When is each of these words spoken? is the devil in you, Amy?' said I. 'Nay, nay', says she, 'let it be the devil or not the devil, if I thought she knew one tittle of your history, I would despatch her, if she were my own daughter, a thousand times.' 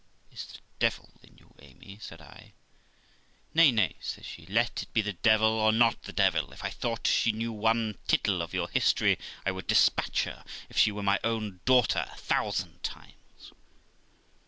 is 0.31 0.45
the 0.47 0.59
devil 0.79 1.11
in 1.21 1.37
you, 1.37 1.53
Amy?' 1.59 1.99
said 2.01 2.21
I. 2.23 2.53
'Nay, 3.53 3.71
nay', 3.71 3.97
says 3.99 4.25
she, 4.25 4.47
'let 4.47 4.81
it 4.81 4.91
be 4.93 5.03
the 5.03 5.13
devil 5.13 5.47
or 5.49 5.71
not 5.71 6.01
the 6.01 6.11
devil, 6.11 6.51
if 6.51 6.63
I 6.63 6.71
thought 6.71 7.05
she 7.05 7.31
knew 7.31 7.51
one 7.51 7.99
tittle 8.07 8.41
of 8.41 8.51
your 8.51 8.67
history, 8.69 9.19
I 9.45 9.51
would 9.51 9.67
despatch 9.67 10.23
her, 10.23 10.43
if 10.71 10.77
she 10.79 10.91
were 10.91 11.03
my 11.03 11.19
own 11.23 11.59
daughter, 11.65 12.07
a 12.11 12.17
thousand 12.17 12.81
times.' 12.81 13.51